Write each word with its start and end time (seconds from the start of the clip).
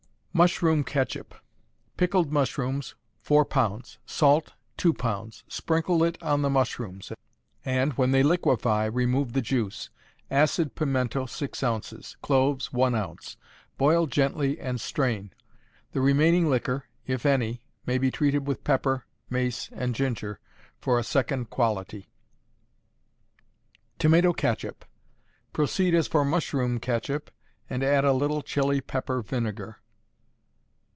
Mushroom 0.33 0.85
Ketchup. 0.85 1.35
Pickled 1.97 2.31
mushrooms, 2.31 2.95
4 3.19 3.45
lbs.: 3.45 3.97
salt, 4.05 4.53
2 4.77 4.93
lbs. 4.93 5.43
Sprinkle 5.49 6.05
it 6.05 6.17
on 6.23 6.41
the 6.41 6.49
mushrooms; 6.49 7.11
and, 7.65 7.91
when 7.97 8.11
they 8.11 8.23
liquefy, 8.23 8.85
remove 8.87 9.33
the 9.33 9.41
juice; 9.41 9.89
acid 10.31 10.73
pimento, 10.73 11.25
6 11.25 11.61
oz.; 11.63 12.15
cloves, 12.21 12.71
1 12.71 12.95
oz.; 12.95 13.35
boil 13.77 14.07
gently 14.07 14.57
and 14.57 14.79
strain: 14.79 15.33
the 15.91 15.99
remaining 15.99 16.49
liquor, 16.49 16.85
if 17.05 17.25
any, 17.25 17.61
may 17.85 17.97
be 17.97 18.09
treated 18.09 18.47
with 18.47 18.63
pepper, 18.63 19.05
mace 19.29 19.67
and 19.73 19.93
ginger 19.93 20.39
for 20.79 20.97
a 20.97 21.03
second 21.03 21.49
quality. 21.49 22.07
Tomato 23.99 24.31
Ketchup. 24.31 24.85
Proceed 25.51 25.93
as 25.93 26.07
for 26.07 26.23
mushroom 26.23 26.79
ketchup, 26.79 27.31
and 27.69 27.83
add 27.83 28.05
a 28.05 28.13
little 28.13 28.41
Chili 28.41 28.79
pepper 28.79 29.21
vinegar. 29.21 29.79